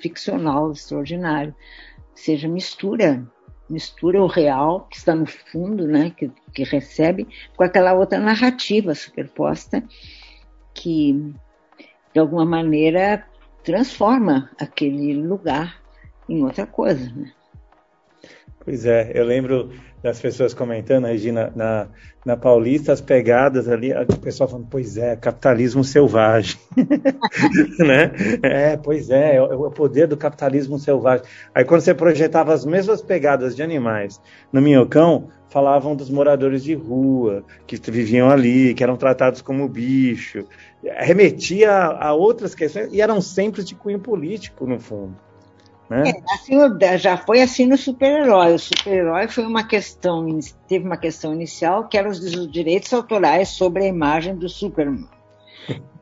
ficcional 0.01 0.73
extraordinário. 0.73 1.55
Seja 2.15 2.49
mistura, 2.49 3.27
mistura 3.69 4.23
o 4.23 4.27
real 4.27 4.87
que 4.91 4.97
está 4.97 5.15
no 5.15 5.27
fundo, 5.27 5.87
né, 5.87 6.11
que, 6.11 6.31
que 6.53 6.65
recebe, 6.65 7.29
com 7.57 7.63
aquela 7.63 7.95
outra 7.95 8.19
narrativa 8.19 8.95
superposta 8.95 9.83
que, 10.75 11.35
de 12.13 12.21
alguma 12.21 12.45
maneira, 12.45 13.27
transforma 13.63 14.51
aquele 14.59 15.15
lugar 15.15 15.81
em 16.29 16.43
outra 16.45 16.67
coisa. 16.67 17.11
Né? 17.15 17.33
Pois 18.71 18.87
é, 18.87 19.11
eu 19.17 19.25
lembro 19.25 19.71
das 20.01 20.21
pessoas 20.21 20.55
comentando, 20.55 21.05
Regina, 21.07 21.53
na, 21.57 21.89
na 22.25 22.37
Paulista, 22.37 22.93
as 22.93 23.01
pegadas 23.01 23.69
ali, 23.69 23.93
o 23.93 24.17
pessoal 24.19 24.49
falando, 24.49 24.69
pois 24.71 24.97
é, 24.97 25.17
capitalismo 25.17 25.83
selvagem. 25.83 26.57
né? 27.81 28.13
É, 28.45 28.77
pois 28.77 29.11
é, 29.11 29.39
é 29.39 29.43
o 29.43 29.69
poder 29.73 30.07
do 30.07 30.17
capitalismo 30.17 30.79
selvagem. 30.79 31.27
Aí 31.53 31.65
quando 31.65 31.81
você 31.81 31.93
projetava 31.93 32.55
as 32.55 32.65
mesmas 32.65 33.03
pegadas 33.03 33.57
de 33.57 33.63
animais 33.65 34.21
no 34.53 34.63
Minhocão, 34.63 35.31
falavam 35.49 35.97
dos 35.97 36.09
moradores 36.09 36.63
de 36.63 36.75
rua, 36.75 37.43
que 37.67 37.77
viviam 37.91 38.31
ali, 38.31 38.73
que 38.73 38.85
eram 38.85 38.97
tratados 38.97 39.43
como 39.43 39.69
bicho. 39.69 40.45
Remetia 40.81 41.73
a, 41.73 42.11
a 42.11 42.15
outras 42.15 42.55
questões, 42.55 42.93
e 42.93 43.01
eram 43.01 43.21
sempre 43.21 43.65
de 43.65 43.75
cunho 43.75 43.99
político, 43.99 44.65
no 44.65 44.79
fundo. 44.79 45.17
Né? 45.91 46.11
É, 46.11 46.33
assim, 46.33 46.55
já 46.99 47.17
foi 47.17 47.43
assim 47.43 47.67
no 47.67 47.77
super-herói. 47.77 48.55
O 48.55 48.59
super-herói 48.59 49.27
foi 49.27 49.45
uma 49.45 49.65
questão, 49.65 50.25
teve 50.69 50.87
uma 50.87 50.97
questão 50.97 51.35
inicial 51.35 51.89
que 51.89 51.99
era 51.99 52.09
os 52.09 52.21
direitos 52.49 52.93
autorais 52.95 53.49
sobre 53.49 53.85
a 53.85 53.89
imagem 53.89 54.37
do 54.37 54.49
Superman. 54.49 55.09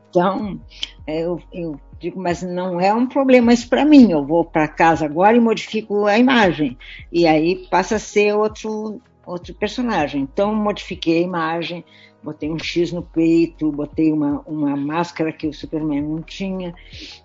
Então, 0.09 0.59
é, 1.07 1.21
eu, 1.21 1.41
eu 1.51 1.79
digo, 1.99 2.21
mas 2.21 2.43
não 2.43 2.79
é 2.79 2.93
um 2.93 3.07
problema 3.07 3.51
isso 3.51 3.67
para 3.67 3.83
mim. 3.83 4.11
Eu 4.11 4.23
vou 4.23 4.45
para 4.45 4.67
casa 4.67 5.05
agora 5.05 5.35
e 5.35 5.39
modifico 5.39 6.05
a 6.05 6.19
imagem. 6.19 6.77
E 7.11 7.25
aí 7.25 7.67
passa 7.69 7.95
a 7.95 7.99
ser 7.99 8.35
outro, 8.35 9.01
outro 9.25 9.55
personagem. 9.55 10.21
Então, 10.21 10.53
modifiquei 10.53 11.19
a 11.19 11.25
imagem, 11.25 11.83
botei 12.23 12.49
um 12.51 12.59
X 12.59 12.91
no 12.91 13.01
peito, 13.01 13.71
botei 13.71 14.11
uma, 14.11 14.41
uma 14.45 14.75
máscara 14.75 15.31
que 15.31 15.47
o 15.47 15.53
Superman 15.53 16.01
não 16.03 16.21
tinha. 16.21 16.75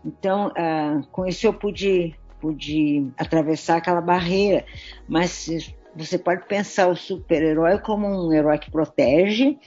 Então, 0.05 0.49
uh, 0.49 1.07
com 1.13 1.27
isso 1.27 1.47
eu 1.47 1.53
pude 1.53 2.15
de 2.53 3.09
atravessar 3.17 3.77
aquela 3.77 4.01
barreira, 4.01 4.65
mas 5.09 5.49
você 5.95 6.19
pode 6.19 6.47
pensar 6.47 6.89
o 6.89 6.97
super-herói 6.97 7.79
como 7.79 8.07
um 8.07 8.33
herói 8.33 8.59
que 8.59 8.71
protege, 8.71 9.59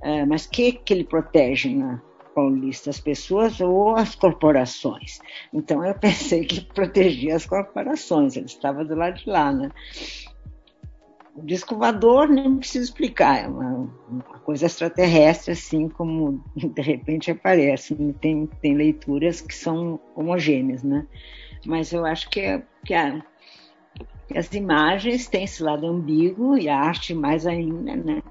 é, 0.00 0.24
mas 0.26 0.46
que 0.46 0.72
que 0.72 0.92
ele 0.92 1.04
protege 1.04 1.74
na 1.74 2.00
Paulista? 2.34 2.90
As 2.90 3.00
pessoas 3.00 3.60
ou 3.60 3.94
as 3.94 4.14
corporações? 4.14 5.20
Então 5.52 5.84
eu 5.84 5.94
pensei 5.98 6.44
que 6.44 6.60
protegia 6.60 7.36
as 7.36 7.46
corporações, 7.46 8.36
ele 8.36 8.46
estava 8.46 8.84
do 8.84 8.94
lado 8.94 9.18
de 9.18 9.28
lá, 9.28 9.52
né? 9.52 9.70
O 11.34 11.40
disco 11.40 11.76
voador 11.76 12.28
nem 12.28 12.58
preciso 12.58 12.84
explicar, 12.84 13.44
é 13.44 13.48
uma, 13.48 13.90
uma, 14.06 14.38
coisa 14.40 14.66
extraterrestre, 14.66 15.52
assim 15.52 15.88
como 15.88 16.44
de 16.54 16.82
repente 16.82 17.30
aparece. 17.30 17.94
Tem, 18.20 18.46
tem 18.60 18.74
leituras 18.74 19.40
que 19.40 19.54
são 19.54 19.98
homogêneas, 20.14 20.82
né? 20.82 21.06
Mas 21.66 21.92
eu 21.92 22.04
acho 22.04 22.28
que, 22.30 22.40
é, 22.40 22.62
que 22.84 22.94
a, 22.94 23.22
as 24.34 24.52
imagens 24.52 25.28
têm 25.28 25.44
esse 25.44 25.62
lado 25.62 25.86
ambíguo 25.86 26.56
e 26.56 26.68
a 26.68 26.78
arte 26.78 27.14
mais 27.14 27.46
ainda, 27.46 27.96
né? 27.96 28.22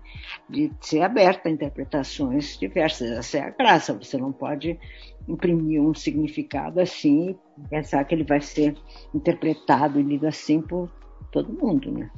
De 0.50 0.72
ser 0.82 1.02
aberta 1.02 1.48
a 1.48 1.52
interpretações 1.52 2.58
diversas. 2.58 3.12
Essa 3.12 3.38
é 3.38 3.42
a 3.42 3.50
graça. 3.50 3.94
Você 3.94 4.18
não 4.18 4.32
pode 4.32 4.80
imprimir 5.28 5.82
um 5.82 5.94
significado 5.94 6.80
assim 6.80 7.38
e 7.58 7.68
pensar 7.68 8.04
que 8.06 8.16
ele 8.16 8.24
vai 8.24 8.42
ser 8.42 8.76
interpretado 9.14 10.00
e 10.00 10.04
lido 10.04 10.28
assim 10.28 10.62
por 10.62 10.90
todo 11.32 11.54
mundo, 11.54 11.92
né? 11.92 12.10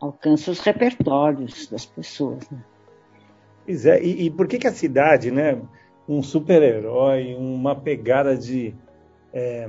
Alcança 0.00 0.50
os 0.50 0.60
repertórios 0.60 1.66
das 1.66 1.84
pessoas, 1.84 2.48
né? 2.50 2.62
Pois 3.64 3.86
é, 3.86 4.02
e, 4.02 4.26
e 4.26 4.30
por 4.30 4.46
que, 4.46 4.58
que 4.58 4.66
a 4.66 4.72
cidade, 4.72 5.30
né? 5.30 5.60
Um 6.08 6.22
super-herói, 6.22 7.34
uma 7.34 7.74
pegada 7.74 8.36
de. 8.36 8.74
É 9.32 9.68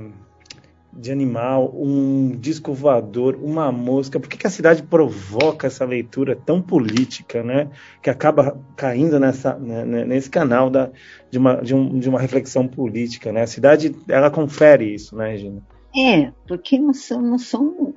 de 0.92 1.10
animal, 1.10 1.72
um 1.74 2.36
disco 2.36 2.74
voador, 2.74 3.36
uma 3.42 3.72
mosca. 3.72 4.20
Por 4.20 4.28
que, 4.28 4.36
que, 4.36 4.46
a 4.46 4.50
cidade 4.50 4.82
provoca 4.82 5.66
essa 5.66 5.84
leitura 5.84 6.36
tão 6.36 6.60
política, 6.60 7.42
né? 7.42 7.70
Que 8.02 8.10
acaba 8.10 8.60
caindo 8.76 9.18
nessa, 9.18 9.54
né, 9.58 9.84
né, 9.84 10.04
nesse 10.04 10.28
canal 10.28 10.68
da, 10.68 10.90
de, 11.30 11.38
uma, 11.38 11.56
de, 11.56 11.74
um, 11.74 11.98
de 11.98 12.08
uma 12.08 12.20
reflexão 12.20 12.68
política, 12.68 13.32
né? 13.32 13.42
A 13.42 13.46
cidade, 13.46 13.96
ela 14.06 14.30
confere 14.30 14.92
isso, 14.92 15.16
né, 15.16 15.30
Regina? 15.30 15.62
É, 15.96 16.32
porque 16.48 16.78
não 16.78 16.94
são, 16.94 17.20
não 17.20 17.38
são 17.38 17.94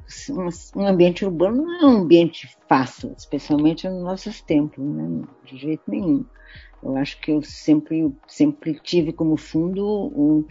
um 0.75 0.86
ambiente 0.86 1.24
urbano 1.24 1.64
não 1.64 1.82
é 1.82 1.86
um 1.86 2.02
ambiente 2.02 2.50
fácil, 2.68 3.14
especialmente 3.18 3.88
nos 3.88 4.04
nossos 4.04 4.42
tempos, 4.42 4.84
né? 4.84 5.22
De 5.46 5.58
jeito 5.58 5.84
nenhum. 5.88 6.25
Eu 6.84 6.98
acho 6.98 7.20
que 7.20 7.32
eu 7.32 7.42
sempre, 7.42 8.14
sempre 8.28 8.80
tive 8.84 9.12
como 9.12 9.36
fundo 9.38 9.84
um, 10.16 10.46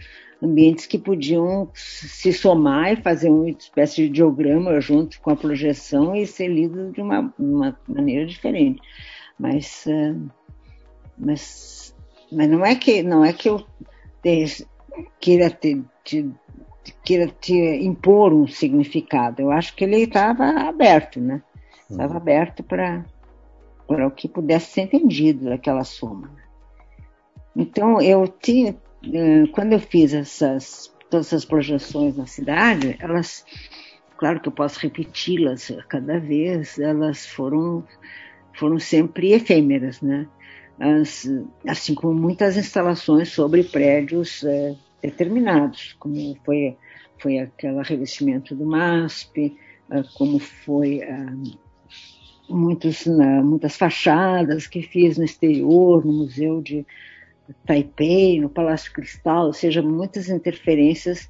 ambientes 0.45 0.85
que 0.85 0.97
podiam 0.97 1.69
se 1.73 2.31
somar 2.31 2.93
e 2.93 3.01
fazer 3.01 3.29
uma 3.29 3.49
espécie 3.49 4.03
de 4.03 4.09
diagrama 4.09 4.79
junto 4.79 5.19
com 5.21 5.31
a 5.31 5.35
projeção 5.35 6.15
e 6.15 6.25
ser 6.25 6.47
lido 6.47 6.91
de 6.91 7.01
uma, 7.01 7.33
uma 7.37 7.77
maneira 7.87 8.25
diferente. 8.25 8.81
Mas, 9.37 9.85
uh, 9.87 10.29
mas, 11.17 11.95
mas 12.31 12.49
não 12.49 12.65
é 12.65 12.75
que 12.75 13.03
não 13.03 13.25
é 13.25 13.33
que 13.33 13.49
eu 13.49 13.65
te, 14.21 14.65
queira 15.19 15.49
te, 15.49 15.83
te, 16.03 16.29
queira 17.03 17.27
te 17.27 17.53
impor 17.53 18.33
um 18.33 18.47
significado. 18.47 19.41
Eu 19.41 19.51
acho 19.51 19.75
que 19.75 19.83
ele 19.83 20.03
estava 20.03 20.45
aberto, 20.45 21.19
né? 21.19 21.41
Estava 21.89 22.13
uhum. 22.13 22.17
aberto 22.17 22.63
para 22.63 23.05
para 23.87 24.07
o 24.07 24.11
que 24.11 24.27
pudesse 24.27 24.71
ser 24.71 24.81
entendido 24.81 25.45
daquela 25.45 25.83
soma. 25.83 26.31
Então, 27.55 28.01
eu 28.01 28.27
tinha, 28.27 28.75
quando 29.51 29.73
eu 29.73 29.79
fiz 29.79 30.13
essas, 30.13 30.93
todas 31.09 31.27
essas 31.27 31.45
projeções 31.45 32.15
na 32.15 32.25
cidade, 32.25 32.95
elas, 32.99 33.45
claro 34.17 34.39
que 34.39 34.47
eu 34.47 34.51
posso 34.51 34.79
repeti-las 34.79 35.71
cada 35.87 36.19
vez, 36.19 36.79
elas 36.79 37.25
foram, 37.25 37.83
foram 38.53 38.79
sempre 38.79 39.33
efêmeras, 39.33 40.01
né? 40.01 40.27
As, 40.79 41.29
assim 41.67 41.95
como 41.95 42.13
muitas 42.13 42.57
instalações 42.57 43.29
sobre 43.29 43.63
prédios 43.63 44.43
é, 44.43 44.75
determinados, 45.01 45.95
como 45.99 46.37
foi, 46.43 46.75
foi 47.17 47.39
aquele 47.39 47.81
revestimento 47.81 48.53
do 48.53 48.65
MASP, 48.65 49.57
é, 49.89 50.03
como 50.17 50.37
foi 50.37 51.01
muitos, 52.49 53.05
na, 53.05 53.41
muitas 53.41 53.75
fachadas 53.75 54.67
que 54.67 54.81
fiz 54.81 55.17
no 55.17 55.23
exterior, 55.23 56.05
no 56.05 56.13
Museu 56.13 56.61
de 56.61 56.85
Taipei, 57.65 58.39
no 58.39 58.49
Palácio 58.49 58.91
Cristal, 58.91 59.47
ou 59.47 59.53
seja, 59.53 59.81
muitas 59.81 60.29
interferências, 60.29 61.29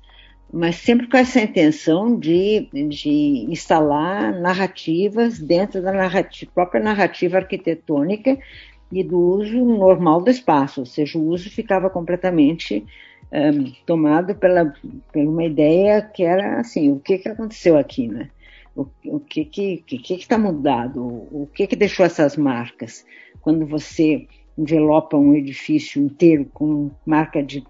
mas 0.51 0.75
sempre 0.75 1.07
com 1.07 1.17
essa 1.17 1.41
intenção 1.41 2.17
de, 2.17 2.69
de 2.71 3.45
instalar 3.49 4.33
narrativas 4.39 5.39
dentro 5.39 5.81
da 5.81 5.91
narrativa, 5.91 6.51
própria 6.53 6.81
narrativa 6.81 7.37
arquitetônica 7.37 8.37
e 8.91 9.03
do 9.03 9.19
uso 9.19 9.65
normal 9.65 10.21
do 10.21 10.29
espaço, 10.29 10.81
ou 10.81 10.85
seja, 10.85 11.17
o 11.17 11.27
uso 11.27 11.49
ficava 11.49 11.89
completamente 11.89 12.85
um, 13.31 13.71
tomado 13.85 14.35
pela, 14.35 14.73
pela 15.11 15.29
uma 15.29 15.43
ideia 15.43 16.01
que 16.01 16.23
era 16.23 16.59
assim, 16.59 16.91
o 16.91 16.99
que, 16.99 17.17
que 17.17 17.29
aconteceu 17.29 17.77
aqui, 17.77 18.07
né? 18.07 18.29
O, 18.75 18.87
o 19.05 19.19
que 19.19 19.45
que 19.45 19.77
que 19.77 19.97
que 19.97 20.13
está 20.15 20.37
mudado? 20.37 21.01
O, 21.01 21.43
o 21.43 21.49
que 21.53 21.65
que 21.65 21.75
deixou 21.75 22.05
essas 22.05 22.35
marcas? 22.35 23.05
Quando 23.41 23.65
você 23.65 24.27
envelopa 24.57 25.17
um 25.17 25.33
edifício 25.33 26.01
inteiro 26.01 26.45
com 26.53 26.91
marca 27.05 27.43
de 27.43 27.63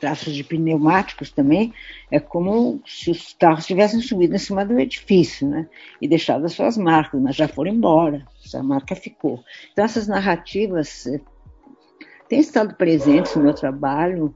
traços 0.00 0.34
de 0.34 0.44
pneumáticos 0.44 1.30
também, 1.30 1.72
é 2.10 2.20
como 2.20 2.80
se 2.86 3.10
os 3.10 3.34
carros 3.34 3.66
tivessem 3.66 4.00
subido 4.00 4.34
em 4.34 4.38
cima 4.38 4.64
do 4.64 4.78
edifício, 4.78 5.48
né? 5.48 5.68
E 6.00 6.08
deixado 6.08 6.44
as 6.44 6.52
suas 6.52 6.76
marcas, 6.76 7.20
mas 7.20 7.36
já 7.36 7.48
foram 7.48 7.72
embora, 7.72 8.26
essa 8.44 8.62
marca 8.62 8.94
ficou. 8.94 9.42
Então 9.72 9.84
essas 9.84 10.06
narrativas 10.06 11.06
eh, 11.06 11.20
têm 12.28 12.40
estado 12.40 12.74
presentes 12.74 13.34
no 13.36 13.42
meu 13.42 13.54
trabalho, 13.54 14.34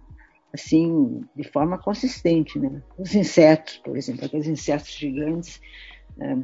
assim, 0.53 1.23
de 1.37 1.45
forma 1.45 1.79
consistente, 1.79 2.59
né? 2.59 2.83
Os 2.99 3.14
insetos, 3.14 3.79
por 3.85 3.97
exemplo, 3.97 4.25
aqueles 4.25 4.47
insetos 4.47 4.90
gigantes 4.90 5.61
é, 6.19 6.37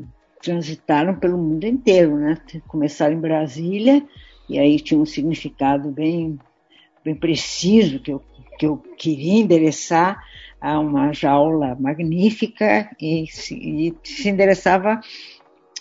transitaram 0.42 1.14
pelo 1.16 1.38
mundo 1.38 1.64
inteiro, 1.64 2.16
né? 2.16 2.38
Começaram 2.68 3.14
em 3.14 3.20
Brasília 3.20 4.06
e 4.48 4.58
aí 4.58 4.78
tinha 4.78 5.00
um 5.00 5.06
significado 5.06 5.90
bem, 5.90 6.38
bem 7.04 7.14
preciso 7.14 8.00
que 8.00 8.12
eu, 8.12 8.22
que 8.58 8.66
eu 8.66 8.76
queria 8.96 9.40
endereçar 9.40 10.22
a 10.60 10.78
uma 10.78 11.12
jaula 11.12 11.76
magnífica 11.78 12.90
e 13.00 13.26
se, 13.28 13.54
e 13.54 13.94
se 14.02 14.28
endereçava 14.28 15.00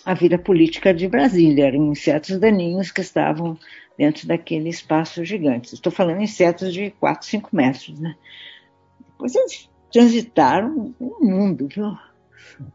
à 0.04 0.14
vida 0.14 0.38
política 0.38 0.92
de 0.92 1.08
Brasília. 1.08 1.66
Eram 1.66 1.90
insetos 1.92 2.38
daninhos 2.38 2.90
que 2.90 3.00
estavam 3.00 3.58
dentro 3.96 4.26
daquele 4.28 4.68
espaço 4.68 5.24
gigante. 5.24 5.74
Estou 5.74 5.92
falando 5.92 6.20
insetos 6.20 6.72
de 6.72 6.90
4, 6.92 7.26
5 7.26 7.56
metros, 7.56 7.98
né? 7.98 8.14
Depois 9.10 9.34
eles 9.34 9.70
transitaram 9.90 10.94
o 11.00 11.24
mundo, 11.24 11.68
viu? 11.68 11.96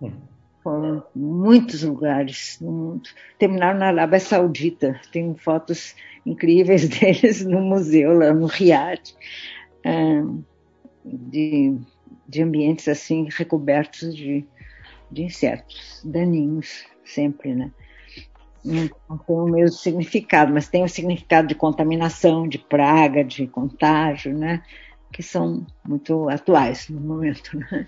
foram 0.63 1.03
muitos 1.15 1.83
lugares 1.83 2.57
no 2.61 2.71
mundo. 2.71 3.09
Terminaram 3.37 3.79
na 3.79 3.87
Arábia 3.87 4.19
Saudita. 4.19 4.99
Tem 5.11 5.35
fotos 5.35 5.95
incríveis 6.25 6.87
deles 6.89 7.43
no 7.45 7.61
museu, 7.61 8.17
lá 8.17 8.33
no 8.33 8.45
Riad, 8.45 9.01
de, 11.03 11.77
de 12.27 12.41
ambientes 12.41 12.87
assim 12.87 13.27
recobertos 13.31 14.15
de, 14.15 14.45
de 15.11 15.23
insetos 15.23 16.01
daninhos, 16.03 16.85
sempre, 17.03 17.55
né? 17.55 17.71
Não 18.63 19.17
tem 19.17 19.35
o 19.35 19.45
mesmo 19.45 19.75
significado, 19.75 20.53
mas 20.53 20.67
tem 20.67 20.83
o 20.83 20.89
significado 20.89 21.47
de 21.47 21.55
contaminação, 21.55 22.47
de 22.47 22.59
praga, 22.59 23.23
de 23.23 23.47
contágio, 23.47 24.37
né? 24.37 24.61
Que 25.11 25.21
são 25.21 25.65
muito 25.85 26.29
atuais 26.29 26.89
no 26.89 27.01
momento, 27.01 27.57
né? 27.57 27.87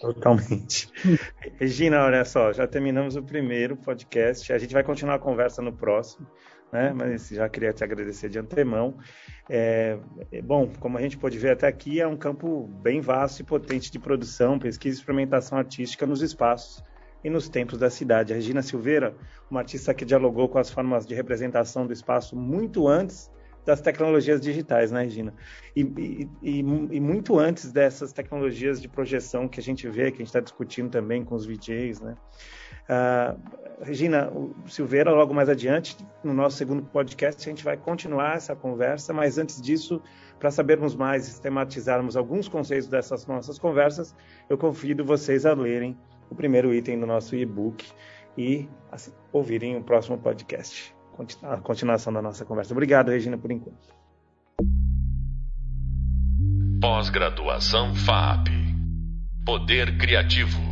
Totalmente. 0.00 0.88
Regina, 1.58 2.04
olha 2.04 2.24
só, 2.24 2.52
já 2.52 2.66
terminamos 2.66 3.16
o 3.16 3.22
primeiro 3.22 3.76
podcast. 3.76 4.52
A 4.52 4.58
gente 4.58 4.72
vai 4.72 4.82
continuar 4.82 5.16
a 5.16 5.18
conversa 5.18 5.60
no 5.60 5.72
próximo, 5.72 6.26
né? 6.72 6.92
Mas 6.94 7.28
já 7.28 7.48
queria 7.48 7.72
te 7.72 7.84
agradecer 7.84 8.28
de 8.28 8.38
antemão. 8.38 8.96
É, 9.48 9.98
é, 10.30 10.40
bom, 10.40 10.70
como 10.80 10.98
a 10.98 11.02
gente 11.02 11.18
pode 11.18 11.38
ver 11.38 11.50
até 11.50 11.66
aqui, 11.66 12.00
é 12.00 12.06
um 12.06 12.16
campo 12.16 12.66
bem 12.82 13.00
vasto 13.00 13.40
e 13.40 13.44
potente 13.44 13.90
de 13.90 13.98
produção, 13.98 14.58
pesquisa 14.58 14.96
e 14.96 14.98
experimentação 14.98 15.58
artística 15.58 16.06
nos 16.06 16.22
espaços 16.22 16.82
e 17.24 17.30
nos 17.30 17.48
tempos 17.48 17.78
da 17.78 17.90
cidade. 17.90 18.32
A 18.32 18.36
Regina 18.36 18.62
Silveira, 18.62 19.14
uma 19.50 19.60
artista 19.60 19.92
que 19.94 20.04
dialogou 20.04 20.48
com 20.48 20.58
as 20.58 20.70
formas 20.70 21.06
de 21.06 21.14
representação 21.14 21.86
do 21.86 21.92
espaço 21.92 22.36
muito 22.36 22.88
antes 22.88 23.30
das 23.64 23.80
tecnologias 23.80 24.40
digitais, 24.40 24.90
né, 24.90 25.04
Regina? 25.04 25.34
E, 25.74 25.82
e, 25.82 26.28
e, 26.42 26.58
e, 26.58 27.00
muito 27.00 27.38
antes 27.38 27.72
dessas 27.72 28.12
tecnologias 28.12 28.80
de 28.80 28.88
projeção 28.88 29.48
que 29.48 29.60
a 29.60 29.62
gente 29.62 29.88
vê, 29.88 30.10
que 30.10 30.16
a 30.16 30.18
gente 30.18 30.26
está 30.26 30.40
discutindo 30.40 30.90
também 30.90 31.24
com 31.24 31.34
os 31.34 31.46
VJs, 31.46 32.00
né? 32.00 32.16
Uh, 32.82 33.84
Regina, 33.84 34.32
Silveira, 34.66 35.10
logo 35.12 35.32
mais 35.32 35.48
adiante, 35.48 35.96
no 36.22 36.34
nosso 36.34 36.56
segundo 36.56 36.82
podcast, 36.82 37.48
a 37.48 37.50
gente 37.50 37.64
vai 37.64 37.76
continuar 37.76 38.36
essa 38.36 38.54
conversa, 38.54 39.12
mas 39.12 39.38
antes 39.38 39.60
disso, 39.60 40.02
para 40.38 40.50
sabermos 40.50 40.94
mais 40.94 41.24
sistematizarmos 41.24 42.16
alguns 42.16 42.48
conceitos 42.48 42.88
dessas 42.88 43.26
nossas 43.26 43.58
conversas, 43.58 44.14
eu 44.48 44.58
convido 44.58 45.04
vocês 45.04 45.46
a 45.46 45.54
lerem 45.54 45.96
o 46.28 46.34
primeiro 46.34 46.72
item 46.74 46.98
do 46.98 47.06
nosso 47.06 47.36
e-book 47.36 47.86
e 48.36 48.68
ouvirem 49.32 49.76
o 49.76 49.82
próximo 49.82 50.18
podcast 50.18 50.94
a 51.42 51.56
continuação 51.58 52.12
da 52.12 52.22
nossa 52.22 52.44
conversa. 52.44 52.72
Obrigado, 52.72 53.10
Regina, 53.10 53.36
por 53.38 53.50
enquanto. 53.50 53.78
Pós-graduação 56.80 57.94
FAP. 57.94 58.48
Poder 59.44 59.98
Criativo. 59.98 60.71